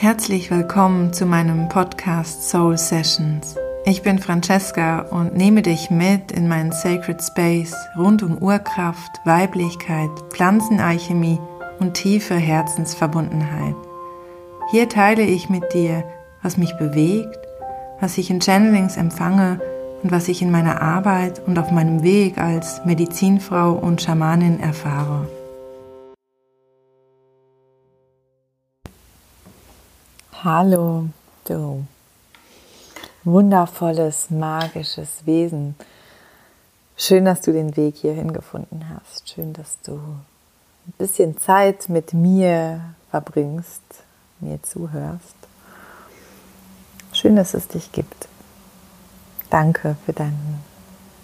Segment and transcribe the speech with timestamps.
[0.00, 3.56] Herzlich willkommen zu meinem Podcast Soul Sessions.
[3.84, 10.08] Ich bin Francesca und nehme dich mit in meinen Sacred Space rund um Urkraft, Weiblichkeit,
[10.30, 11.38] Pflanzenalchemie
[11.80, 13.74] und tiefe Herzensverbundenheit.
[14.70, 16.02] Hier teile ich mit dir,
[16.40, 17.38] was mich bewegt,
[18.00, 19.60] was ich in Channelings empfange
[20.02, 25.28] und was ich in meiner Arbeit und auf meinem Weg als Medizinfrau und Schamanin erfahre.
[30.42, 31.10] Hallo,
[31.44, 31.84] du
[33.24, 35.74] wundervolles, magisches Wesen.
[36.96, 39.28] Schön, dass du den Weg hierhin gefunden hast.
[39.28, 42.80] Schön, dass du ein bisschen Zeit mit mir
[43.10, 43.82] verbringst,
[44.38, 45.36] mir zuhörst.
[47.12, 48.26] Schön, dass es dich gibt.
[49.50, 50.60] Danke für dein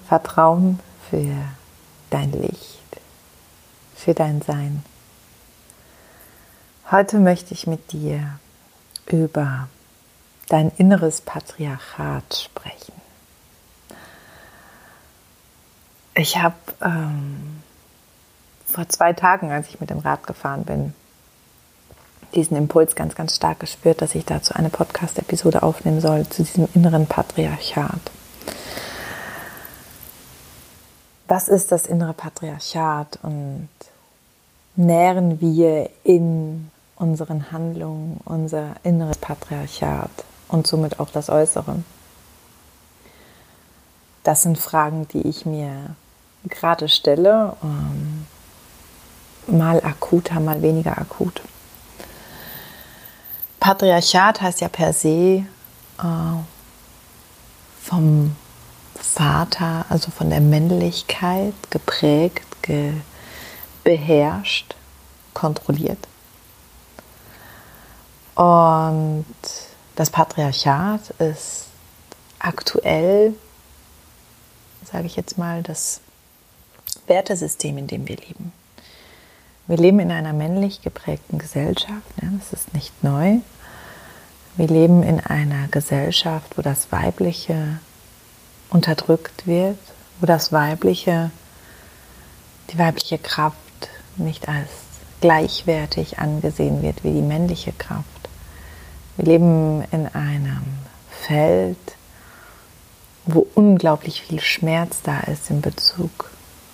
[0.06, 0.78] Vertrauen,
[1.08, 1.32] für
[2.10, 3.00] dein Licht,
[3.94, 4.84] für dein Sein.
[6.90, 8.38] Heute möchte ich mit dir
[9.06, 9.68] über
[10.48, 12.92] dein inneres Patriarchat sprechen.
[16.14, 17.62] Ich habe ähm,
[18.64, 20.94] vor zwei Tagen, als ich mit dem Rad gefahren bin,
[22.34, 26.68] diesen Impuls ganz, ganz stark gespürt, dass ich dazu eine Podcast-Episode aufnehmen soll, zu diesem
[26.74, 28.00] inneren Patriarchat.
[31.28, 33.68] Was ist das innere Patriarchat und
[34.76, 40.10] nähren wir in unseren Handlungen unser inneres Patriarchat
[40.48, 41.82] und somit auch das Äußere?
[44.24, 45.94] Das sind Fragen, die ich mir
[46.48, 48.26] gerade stelle, ähm,
[49.46, 51.40] mal akuter, mal weniger akut.
[53.60, 55.44] Patriarchat heißt ja per se
[55.98, 56.36] äh,
[57.82, 58.34] vom
[58.94, 62.94] Vater, also von der Männlichkeit geprägt, ge
[63.84, 64.74] beherrscht,
[65.32, 66.08] kontrolliert.
[68.36, 69.24] Und
[69.96, 71.68] das Patriarchat ist
[72.38, 73.34] aktuell,
[74.84, 76.00] sage ich jetzt mal, das
[77.06, 78.52] Wertesystem, in dem wir leben.
[79.66, 82.38] Wir leben in einer männlich geprägten Gesellschaft, ne?
[82.38, 83.38] das ist nicht neu.
[84.56, 87.80] Wir leben in einer Gesellschaft, wo das Weibliche
[88.70, 89.78] unterdrückt wird,
[90.20, 91.30] wo das Weibliche,
[92.70, 93.56] die weibliche Kraft
[94.16, 94.68] nicht als
[95.26, 98.28] gleichwertig angesehen wird wie die männliche Kraft.
[99.16, 100.62] Wir leben in einem
[101.10, 101.76] Feld,
[103.24, 106.30] wo unglaublich viel Schmerz da ist in Bezug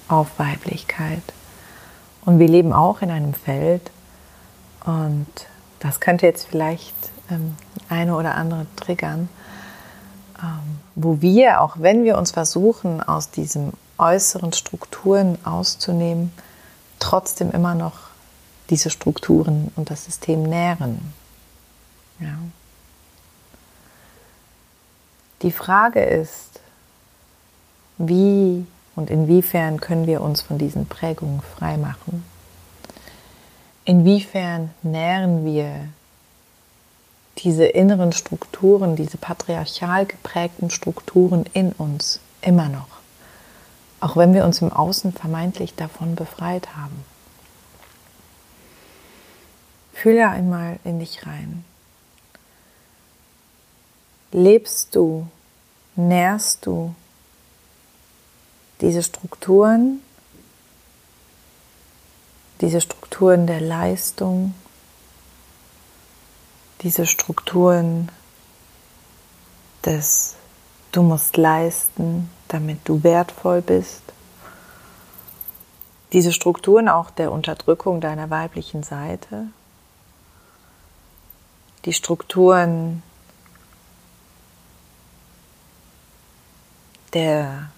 [0.07, 1.23] auf Weiblichkeit.
[2.27, 3.91] Und wir leben auch in einem Feld,
[4.85, 5.29] und
[5.81, 6.95] das könnte jetzt vielleicht
[7.31, 7.57] ähm,
[7.89, 9.31] eine oder andere triggern,
[10.43, 16.35] ähm, wo wir, auch wenn wir uns versuchen, aus diesen äußeren Strukturen auszunehmen,
[16.99, 18.12] trotzdem immer noch
[18.73, 21.13] diese Strukturen und das System nähren.
[22.19, 22.39] Ja.
[25.43, 26.61] Die Frage ist,
[27.99, 28.65] wie
[28.97, 32.25] und inwiefern können wir uns von diesen Prägungen freimachen?
[33.85, 35.89] Inwiefern nähren wir
[37.39, 42.89] diese inneren Strukturen, diese patriarchal geprägten Strukturen in uns immer noch,
[44.01, 47.12] auch wenn wir uns im Außen vermeintlich davon befreit haben?
[50.03, 51.65] Fühle einmal in dich rein
[54.33, 55.29] lebst du,
[55.95, 56.95] nährst du
[58.81, 60.03] diese Strukturen,
[62.61, 64.55] diese Strukturen der Leistung,
[66.81, 68.11] diese Strukturen
[69.85, 70.37] des
[70.91, 74.03] Du musst leisten, damit du wertvoll bist.
[76.13, 79.47] Diese Strukturen auch der Unterdrückung deiner weiblichen Seite.
[81.85, 83.03] Die Strukturen
[87.13, 87.71] der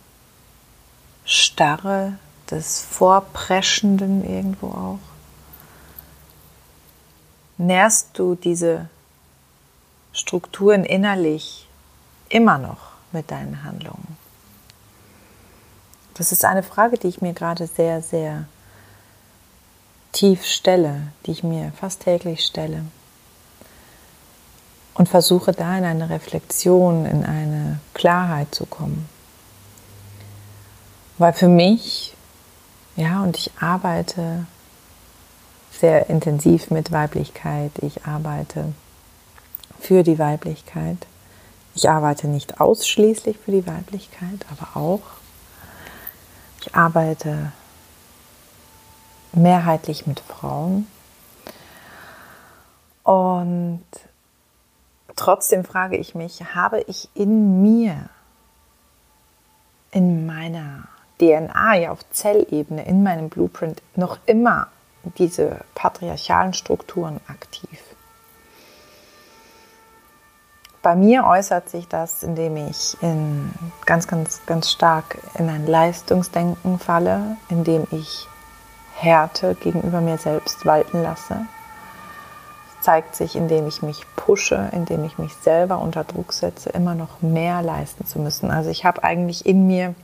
[1.25, 2.19] Starre,
[2.51, 4.99] des Vorpreschenden irgendwo auch?
[7.57, 8.89] Nährst du diese
[10.13, 11.69] Strukturen innerlich
[12.29, 14.17] immer noch mit deinen Handlungen?
[16.15, 18.47] Das ist eine Frage, die ich mir gerade sehr, sehr
[20.13, 22.85] tief stelle, die ich mir fast täglich stelle.
[24.95, 29.09] Und versuche da in eine Reflexion, in eine Klarheit zu kommen.
[31.19, 32.17] Weil für mich,
[32.97, 34.47] ja, und ich arbeite
[35.73, 38.73] sehr intensiv mit Weiblichkeit, ich arbeite
[39.81, 40.99] für die Weiblichkeit.
[41.75, 45.03] Ich arbeite nicht ausschließlich für die Weiblichkeit, aber auch.
[46.61, 47.53] Ich arbeite
[49.33, 50.87] mehrheitlich mit Frauen.
[53.03, 53.85] Und
[55.17, 58.09] trotzdem frage ich mich, habe ich in mir,
[59.91, 60.89] in meiner
[61.19, 64.69] DNA, ja auf Zellebene, in meinem Blueprint noch immer
[65.19, 67.81] diese patriarchalen Strukturen aktiv?
[70.83, 73.51] Bei mir äußert sich das, indem ich in
[73.87, 78.29] ganz, ganz, ganz stark in ein Leistungsdenken falle, indem ich
[78.95, 81.47] Härte gegenüber mir selbst walten lasse.
[82.85, 87.23] Zeigt sich, indem ich mich pushe, indem ich mich selber unter Druck setze, immer noch
[87.23, 88.51] mehr leisten zu müssen.
[88.51, 89.95] Also ich habe eigentlich in mir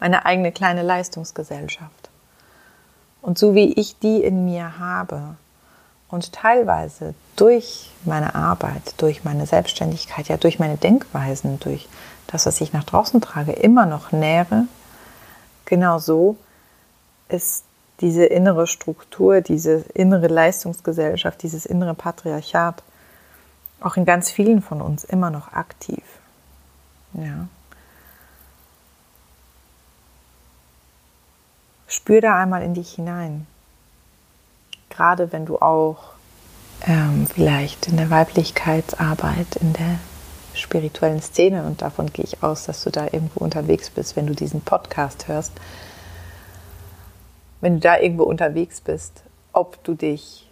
[0.00, 2.10] meine eigene kleine Leistungsgesellschaft.
[3.22, 5.36] Und so wie ich die in mir habe,
[6.08, 11.88] und teilweise durch meine Arbeit, durch meine Selbstständigkeit, ja durch meine Denkweisen, durch
[12.26, 14.64] das, was ich nach draußen trage, immer noch nähere,
[15.64, 16.36] genau so
[17.28, 17.65] ist
[18.00, 22.82] diese innere Struktur, diese innere Leistungsgesellschaft, dieses innere Patriarchat
[23.80, 26.02] auch in ganz vielen von uns immer noch aktiv.
[27.12, 27.48] Ja.
[31.88, 33.46] Spür da einmal in dich hinein
[34.96, 35.98] gerade wenn du auch
[36.86, 39.98] ähm, vielleicht in der Weiblichkeitsarbeit, in der
[40.54, 44.34] spirituellen Szene, und davon gehe ich aus, dass du da irgendwo unterwegs bist, wenn du
[44.34, 45.52] diesen Podcast hörst,
[47.66, 50.48] wenn du da irgendwo unterwegs bist, ob du dich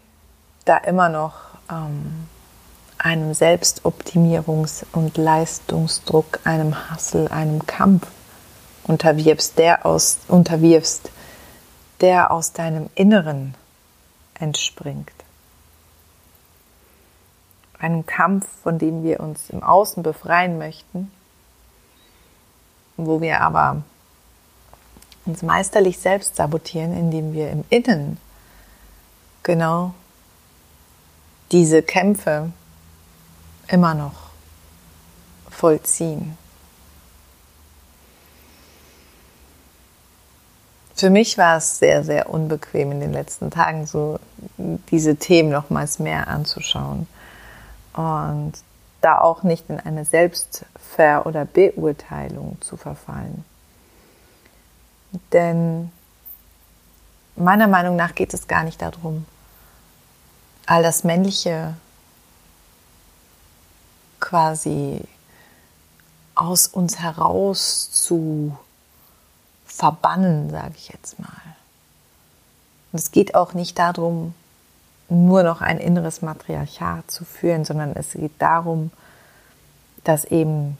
[0.64, 1.34] da immer noch
[1.70, 2.26] ähm,
[2.98, 8.08] einem Selbstoptimierungs- und Leistungsdruck, einem Hassel, einem Kampf
[8.88, 11.12] unterwirfst, der aus, unterwirfst,
[12.00, 13.54] der aus deinem Inneren
[14.34, 15.12] entspringt.
[17.78, 21.12] Einem Kampf, von dem wir uns im Außen befreien möchten,
[22.96, 23.84] wo wir aber
[25.26, 28.18] uns meisterlich selbst sabotieren, indem wir im Innen
[29.42, 29.94] genau
[31.52, 32.50] diese Kämpfe
[33.68, 34.30] immer noch
[35.48, 36.36] vollziehen.
[40.96, 44.20] Für mich war es sehr, sehr unbequem in den letzten Tagen, so
[44.90, 47.08] diese Themen nochmals mehr anzuschauen.
[47.94, 48.52] Und
[49.00, 53.44] da auch nicht in eine Selbstver- oder Beurteilung zu verfallen.
[55.32, 55.90] Denn
[57.36, 59.26] meiner Meinung nach geht es gar nicht darum,
[60.66, 61.74] all das Männliche
[64.20, 65.02] quasi
[66.34, 68.56] aus uns heraus zu
[69.66, 71.28] verbannen, sage ich jetzt mal.
[72.92, 74.34] Und es geht auch nicht darum,
[75.08, 78.90] nur noch ein inneres Matriarchat zu führen, sondern es geht darum,
[80.02, 80.78] dass eben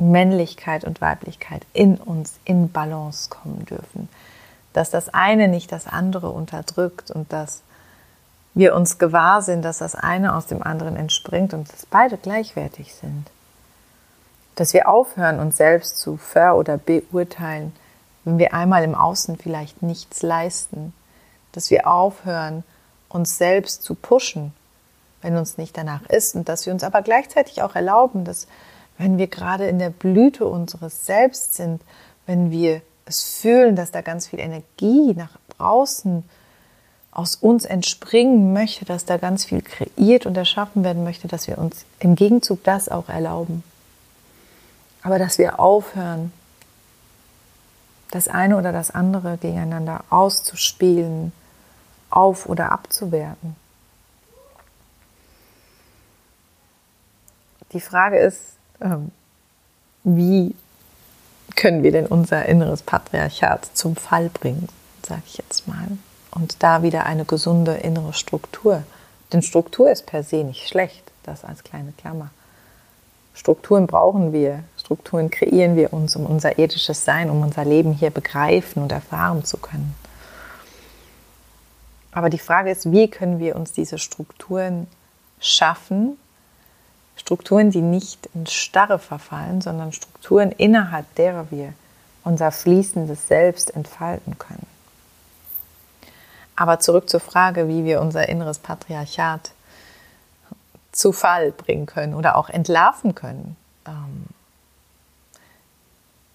[0.00, 4.08] Männlichkeit und Weiblichkeit in uns in Balance kommen dürfen.
[4.72, 7.62] Dass das eine nicht das andere unterdrückt und dass
[8.54, 12.94] wir uns gewahr sind, dass das eine aus dem anderen entspringt und dass beide gleichwertig
[12.94, 13.26] sind
[14.58, 17.72] dass wir aufhören, uns selbst zu ver- oder beurteilen,
[18.24, 20.92] wenn wir einmal im Außen vielleicht nichts leisten,
[21.52, 22.64] dass wir aufhören,
[23.08, 24.52] uns selbst zu pushen,
[25.22, 28.48] wenn uns nicht danach ist und dass wir uns aber gleichzeitig auch erlauben, dass
[28.98, 31.80] wenn wir gerade in der Blüte unseres Selbst sind,
[32.26, 36.24] wenn wir es fühlen, dass da ganz viel Energie nach draußen
[37.10, 41.58] aus uns entspringen möchte, dass da ganz viel kreiert und erschaffen werden möchte, dass wir
[41.58, 43.64] uns im Gegenzug das auch erlauben.
[45.02, 46.32] Aber dass wir aufhören,
[48.10, 51.32] das eine oder das andere gegeneinander auszuspielen,
[52.10, 53.56] auf oder abzuwerten.
[57.72, 58.57] Die Frage ist,
[60.04, 60.54] wie
[61.56, 64.68] können wir denn unser inneres Patriarchat zum Fall bringen,
[65.06, 65.88] sage ich jetzt mal.
[66.30, 68.84] Und da wieder eine gesunde innere Struktur.
[69.32, 72.30] Denn Struktur ist per se nicht schlecht, das als kleine Klammer.
[73.34, 78.10] Strukturen brauchen wir, Strukturen kreieren wir uns, um unser ethisches Sein, um unser Leben hier
[78.10, 79.94] begreifen und erfahren zu können.
[82.10, 84.88] Aber die Frage ist, wie können wir uns diese Strukturen
[85.40, 86.16] schaffen?
[87.18, 91.74] Strukturen, die nicht in Starre verfallen, sondern Strukturen, innerhalb derer wir
[92.24, 94.66] unser fließendes Selbst entfalten können.
[96.56, 99.52] Aber zurück zur Frage, wie wir unser inneres Patriarchat
[100.92, 103.56] zu Fall bringen können oder auch entlarven können.
[103.86, 104.26] Ähm,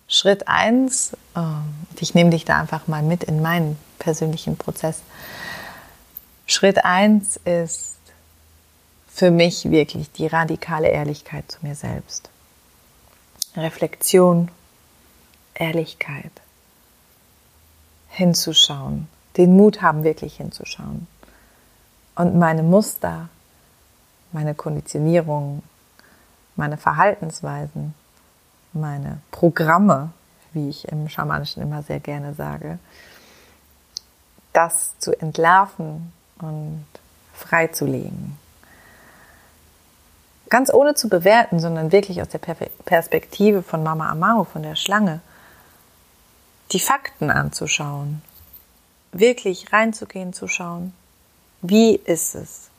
[0.08, 5.02] Schritt eins, ähm, ich nehme dich da einfach mal mit in meinen persönlichen Prozess.
[6.46, 7.93] Schritt eins ist
[9.13, 12.29] für mich wirklich die radikale Ehrlichkeit zu mir selbst.
[13.55, 14.50] Reflexion,
[15.53, 16.32] Ehrlichkeit,
[18.10, 21.08] hinzuschauen, den Mut haben, wirklich hinzuschauen
[22.15, 23.29] und meine Muster
[24.34, 25.63] meine Konditionierung,
[26.55, 27.93] meine Verhaltensweisen,
[28.74, 30.12] meine Programme,
[30.51, 32.79] wie ich im Schamanischen immer sehr gerne sage,
[34.51, 36.86] das zu entlarven und
[37.34, 38.38] freizulegen.
[40.53, 45.19] Ganz ohne zu bewerten, sondern wirklich aus der Perspektive von Mama Amaro, von der Schlange,
[46.72, 48.22] die Fakten anzuschauen,
[49.12, 50.93] wirklich reinzugehen, zu schauen,
[51.63, 52.69] wie ist es?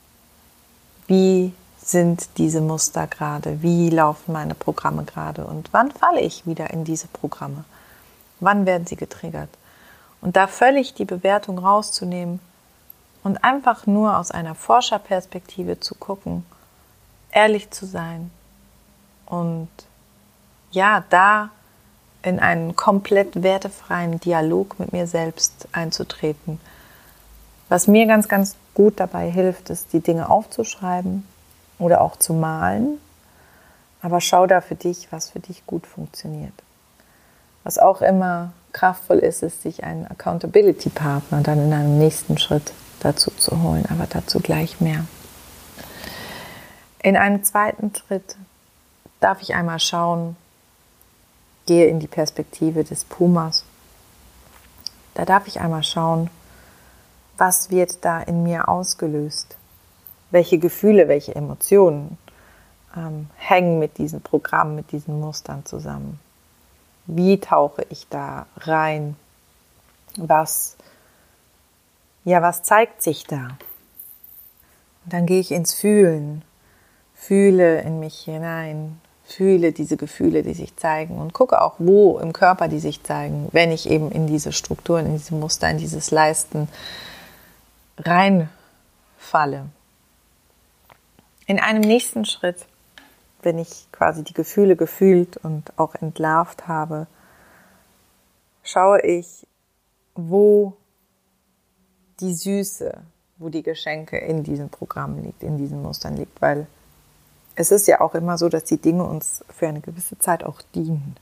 [1.07, 3.61] Wie sind diese Muster gerade?
[3.61, 5.45] Wie laufen meine Programme gerade?
[5.45, 7.65] Und wann falle ich wieder in diese Programme?
[8.39, 9.49] Wann werden sie getriggert?
[10.21, 12.39] Und da völlig die Bewertung rauszunehmen
[13.25, 16.45] und einfach nur aus einer Forscherperspektive zu gucken,
[17.35, 18.31] ehrlich zu sein
[19.27, 19.67] und
[20.71, 21.49] ja, da
[22.23, 26.59] in einen komplett wertefreien Dialog mit mir selbst einzutreten.
[27.69, 31.25] Was mir ganz, ganz gut dabei hilft, ist, die Dinge aufzuschreiben
[31.77, 32.99] oder auch zu malen.
[34.01, 36.53] Aber schau da für dich, was für dich gut funktioniert.
[37.63, 43.31] Was auch immer kraftvoll ist, ist, sich einen Accountability-Partner dann in einem nächsten Schritt dazu
[43.31, 43.85] zu holen.
[43.89, 45.05] Aber dazu gleich mehr.
[47.05, 48.35] In einem zweiten Schritt
[49.19, 50.35] darf ich einmal schauen,
[51.67, 53.63] gehe in die Perspektive des Pumas.
[55.13, 56.31] Da darf ich einmal schauen,
[57.37, 59.55] was wird da in mir ausgelöst?
[60.31, 62.17] Welche Gefühle, welche Emotionen
[62.97, 66.19] ähm, hängen mit diesem Programm, mit diesen Mustern zusammen?
[67.05, 69.15] Wie tauche ich da rein?
[70.17, 70.75] Was,
[72.23, 73.49] ja, was zeigt sich da?
[75.03, 76.41] Und dann gehe ich ins Fühlen,
[77.15, 81.17] fühle in mich hinein, fühle diese Gefühle, die sich zeigen.
[81.17, 85.07] Und gucke auch, wo im Körper die sich zeigen, wenn ich eben in diese Strukturen,
[85.07, 86.67] in diese Muster, in dieses Leisten
[87.97, 89.65] reinfalle.
[91.47, 92.65] In einem nächsten Schritt,
[93.41, 97.07] wenn ich quasi die Gefühle gefühlt und auch entlarvt habe,
[98.63, 99.47] schaue ich,
[100.15, 100.73] wo
[102.19, 103.01] die Süße,
[103.37, 106.67] wo die Geschenke in diesem Programm liegt, in diesen Mustern liegt, weil
[107.55, 110.61] es ist ja auch immer so, dass die Dinge uns für eine gewisse Zeit auch
[110.73, 111.15] dienen.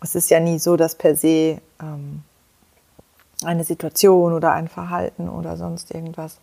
[0.00, 2.22] Es ist ja nie so, dass per se ähm,
[3.44, 6.38] eine Situation oder ein Verhalten oder sonst irgendwas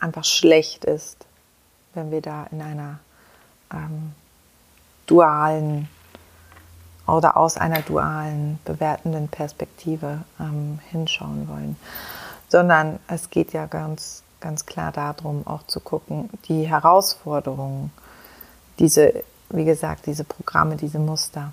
[0.00, 1.26] einfach schlecht ist,
[1.94, 2.98] wenn wir da in einer
[3.72, 4.12] ähm,
[5.06, 5.88] dualen
[7.06, 11.76] oder aus einer dualen, bewertenden Perspektive ähm, hinschauen wollen.
[12.48, 17.92] Sondern es geht ja ganz, ganz klar darum, auch zu gucken, die Herausforderungen,
[18.78, 21.52] diese, wie gesagt, diese Programme, diese Muster,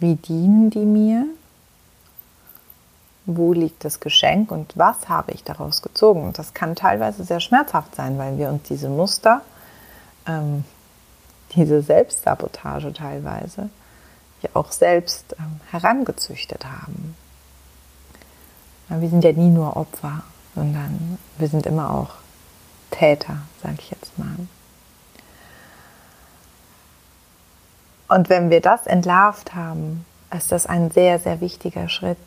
[0.00, 1.26] wie dienen die mir
[3.26, 6.24] wo liegt das Geschenk und was habe ich daraus gezogen.
[6.24, 9.40] Und das kann teilweise sehr schmerzhaft sein, weil wir uns diese Muster,
[10.26, 10.64] ähm,
[11.54, 13.70] diese Selbstsabotage teilweise,
[14.42, 17.16] ja auch selbst ähm, herangezüchtet haben.
[18.90, 22.10] Wir sind ja nie nur Opfer, sondern wir sind immer auch
[22.90, 24.36] Täter, sage ich jetzt mal.
[28.08, 30.04] Und wenn wir das entlarvt haben,
[30.36, 32.18] ist das ein sehr, sehr wichtiger Schritt,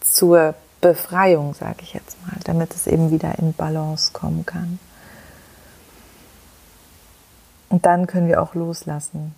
[0.00, 4.78] zur Befreiung, sage ich jetzt mal, damit es eben wieder in Balance kommen kann.
[7.68, 9.34] Und dann können wir auch loslassen.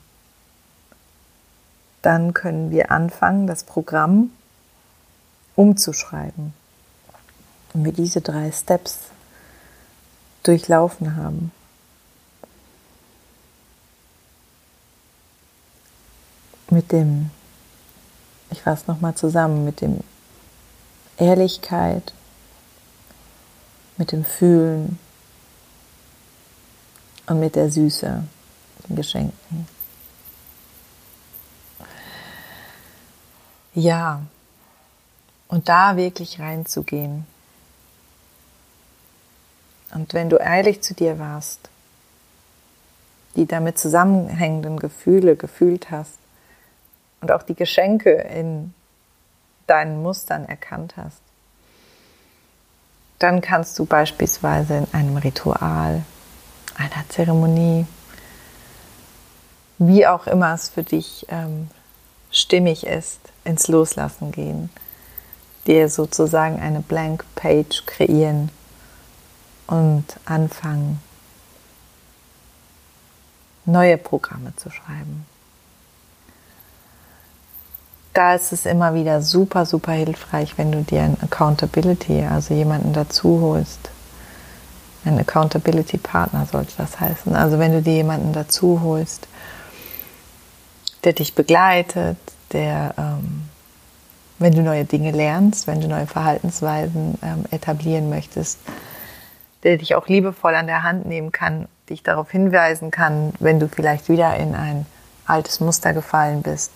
[2.02, 4.30] Dann können wir anfangen, das Programm
[5.54, 6.52] umzuschreiben.
[7.74, 8.98] Wenn wir diese drei Steps
[10.44, 11.50] durchlaufen haben.
[16.70, 17.30] Mit dem,
[18.50, 20.00] ich fasse nochmal zusammen, mit dem
[21.16, 22.12] Ehrlichkeit,
[23.96, 24.98] mit dem Fühlen
[27.26, 28.24] und mit der Süße,
[28.88, 29.68] den Geschenken.
[33.74, 34.22] Ja,
[35.48, 37.33] und da wirklich reinzugehen.
[39.94, 41.70] Und wenn du ehrlich zu dir warst,
[43.36, 46.18] die damit zusammenhängenden Gefühle gefühlt hast
[47.20, 48.74] und auch die Geschenke in
[49.66, 51.20] deinen Mustern erkannt hast,
[53.20, 56.02] dann kannst du beispielsweise in einem Ritual,
[56.76, 57.86] einer Zeremonie,
[59.78, 61.70] wie auch immer es für dich ähm,
[62.30, 64.70] stimmig ist, ins Loslassen gehen,
[65.66, 68.50] dir sozusagen eine Blank Page kreieren
[69.66, 71.00] und anfangen,
[73.64, 75.26] neue Programme zu schreiben
[78.14, 82.92] da ist es immer wieder super, super hilfreich, wenn du dir ein Accountability, also jemanden
[82.92, 83.90] dazu holst,
[85.04, 87.34] Ein Accountability Partner sollte das heißen.
[87.34, 89.28] Also wenn du dir jemanden dazu holst,
[91.02, 92.16] der dich begleitet,
[92.52, 93.50] der, ähm,
[94.38, 98.60] wenn du neue Dinge lernst, wenn du neue Verhaltensweisen ähm, etablieren möchtest,
[99.64, 103.68] der dich auch liebevoll an der Hand nehmen kann, dich darauf hinweisen kann, wenn du
[103.68, 104.86] vielleicht wieder in ein
[105.26, 106.70] altes Muster gefallen bist,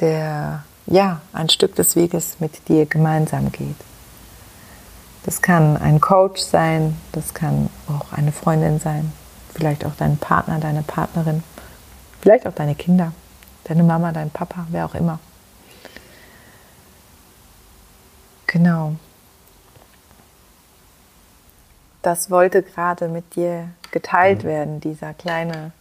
[0.00, 3.76] der ja ein Stück des Weges mit dir gemeinsam geht.
[5.24, 9.12] Das kann ein Coach sein, das kann auch eine Freundin sein,
[9.54, 11.44] vielleicht auch dein Partner, deine Partnerin,
[12.20, 13.12] vielleicht auch deine Kinder,
[13.64, 15.20] deine Mama, dein Papa, wer auch immer.
[18.48, 18.96] Genau.
[22.02, 25.72] Das wollte gerade mit dir geteilt werden, dieser kleine,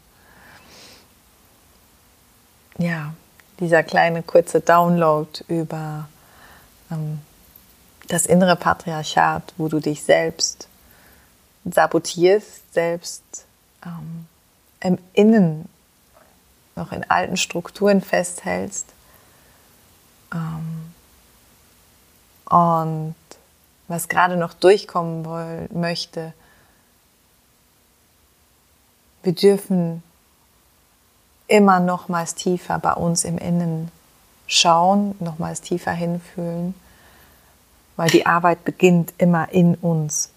[2.77, 3.13] ja,
[3.59, 6.07] dieser kleine kurze Download über
[6.91, 7.21] ähm,
[8.07, 10.67] das innere Patriarchat, wo du dich selbst
[11.65, 13.45] sabotierst, selbst
[13.85, 14.27] ähm,
[14.81, 15.69] im Innen
[16.75, 18.87] noch in alten Strukturen festhältst.
[20.33, 20.93] Ähm,
[22.45, 23.15] und
[23.91, 26.33] was gerade noch durchkommen woll, möchte,
[29.23, 30.01] wir dürfen
[31.47, 33.91] immer nochmals tiefer bei uns im Innen
[34.47, 36.73] schauen, nochmals tiefer hinfühlen,
[37.97, 40.31] weil die Arbeit beginnt immer in uns.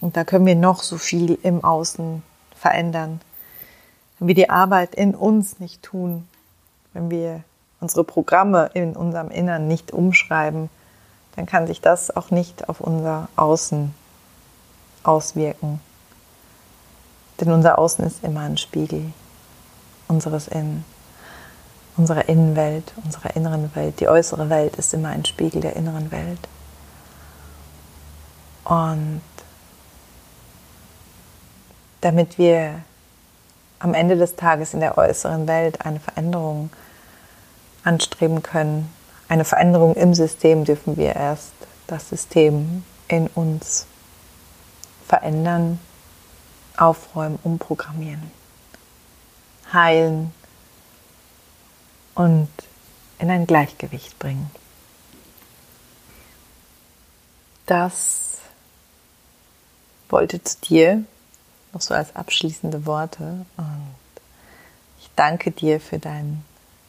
[0.00, 2.22] Und da können wir noch so viel im Außen
[2.56, 3.20] verändern.
[4.18, 6.26] Wenn wir die Arbeit in uns nicht tun,
[6.92, 7.44] wenn wir
[7.80, 10.70] unsere Programme in unserem Innern nicht umschreiben,
[11.36, 13.94] dann kann sich das auch nicht auf unser Außen
[15.02, 15.80] auswirken.
[17.40, 19.12] Denn unser Außen ist immer ein Spiegel
[20.08, 20.84] unseres Innen,
[21.96, 24.00] unserer Innenwelt, unserer inneren Welt.
[24.00, 26.40] Die äußere Welt ist immer ein Spiegel der inneren Welt.
[28.64, 29.20] Und
[32.00, 32.80] damit wir
[33.78, 36.70] am Ende des Tages in der äußeren Welt eine Veränderung
[37.84, 38.90] anstreben können,
[39.28, 41.52] eine Veränderung im System, dürfen wir erst
[41.86, 43.86] das System in uns
[45.06, 45.78] verändern,
[46.76, 48.30] aufräumen, umprogrammieren
[49.72, 50.32] heilen
[52.14, 52.48] und
[53.18, 54.50] in ein Gleichgewicht bringen.
[57.66, 58.38] Das
[60.08, 61.04] wollte zu dir
[61.72, 63.94] noch so als abschließende Worte und
[65.00, 66.44] ich danke dir für dein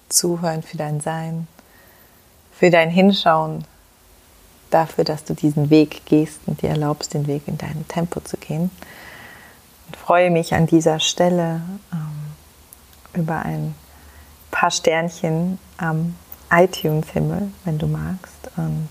[0.08, 1.48] Zuhören, für dein Sein,
[2.58, 3.64] für dein Hinschauen,
[4.70, 8.38] dafür, dass du diesen Weg gehst und dir erlaubst, den Weg in deinem Tempo zu
[8.38, 8.70] gehen.
[9.88, 11.62] Und freue mich an dieser Stelle.
[11.94, 12.28] Ähm,
[13.14, 13.76] über ein
[14.52, 16.16] paar Sternchen am
[16.52, 18.50] iTunes-Himmel, wenn du magst.
[18.56, 18.90] Und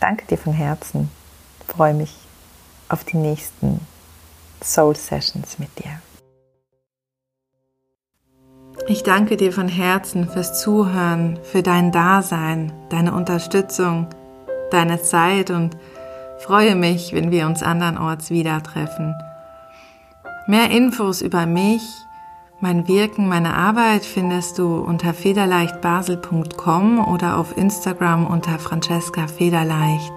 [0.00, 1.10] danke dir von Herzen.
[1.68, 2.14] Freue mich
[2.88, 3.86] auf die nächsten
[4.62, 6.00] Soul Sessions mit dir.
[8.90, 14.08] Ich danke dir von Herzen fürs Zuhören, für dein Dasein, deine Unterstützung,
[14.72, 15.76] deine Zeit und
[16.40, 19.14] freue mich, wenn wir uns andernorts wieder treffen.
[20.48, 21.82] Mehr Infos über mich
[22.60, 30.12] mein Wirken, meine Arbeit findest du unter federleichtbasel.com oder auf Instagram unter Francesca Federleicht.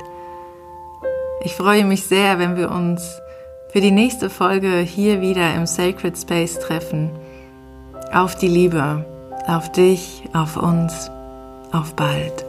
[1.46, 3.22] Ich freue mich sehr, wenn wir uns
[3.72, 7.12] für die nächste Folge hier wieder im Sacred Space treffen.
[8.14, 9.04] Auf die Liebe,
[9.48, 11.10] auf dich, auf uns,
[11.72, 12.46] auf bald.